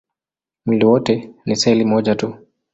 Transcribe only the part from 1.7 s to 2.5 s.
moja tu.